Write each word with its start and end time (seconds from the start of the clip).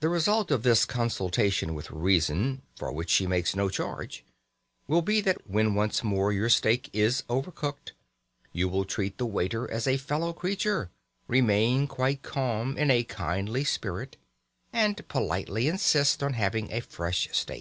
The 0.00 0.08
result 0.08 0.50
of 0.50 0.64
this 0.64 0.84
consultation 0.84 1.74
with 1.76 1.92
reason 1.92 2.62
(for 2.74 2.90
which 2.90 3.08
she 3.08 3.28
makes 3.28 3.54
no 3.54 3.68
charge) 3.68 4.24
will 4.88 5.00
be 5.00 5.20
that 5.20 5.48
when 5.48 5.76
once 5.76 6.02
more 6.02 6.32
your 6.32 6.48
steak 6.48 6.90
is 6.92 7.22
over 7.28 7.52
cooked 7.52 7.92
you 8.52 8.68
will 8.68 8.84
treat 8.84 9.16
the 9.16 9.26
waiter 9.26 9.70
as 9.70 9.86
a 9.86 9.96
fellow 9.96 10.32
creature, 10.32 10.90
remain 11.28 11.86
quite 11.86 12.22
calm 12.22 12.76
in 12.76 12.90
a 12.90 13.04
kindly 13.04 13.62
spirit, 13.62 14.16
and 14.72 15.06
politely 15.06 15.68
insist 15.68 16.20
on 16.20 16.32
having 16.32 16.72
a 16.72 16.80
fresh 16.80 17.28
steak. 17.30 17.52